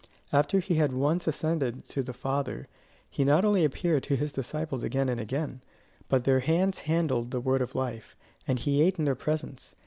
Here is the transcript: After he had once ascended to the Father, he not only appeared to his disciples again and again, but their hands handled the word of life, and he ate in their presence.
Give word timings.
After 0.33 0.57
he 0.57 0.73
had 0.77 0.93
once 0.93 1.27
ascended 1.27 1.83
to 1.89 2.01
the 2.01 2.11
Father, 2.11 2.67
he 3.07 3.23
not 3.23 3.45
only 3.45 3.63
appeared 3.63 4.01
to 4.05 4.15
his 4.15 4.31
disciples 4.31 4.81
again 4.81 5.09
and 5.09 5.21
again, 5.21 5.61
but 6.09 6.23
their 6.23 6.39
hands 6.39 6.79
handled 6.89 7.29
the 7.29 7.39
word 7.39 7.61
of 7.61 7.75
life, 7.75 8.15
and 8.47 8.57
he 8.57 8.81
ate 8.81 8.97
in 8.97 9.05
their 9.05 9.13
presence. 9.13 9.75